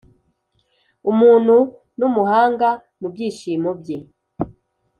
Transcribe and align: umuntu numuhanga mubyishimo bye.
umuntu 1.11 1.55
numuhanga 1.97 2.69
mubyishimo 2.99 3.69
bye. 3.79 3.97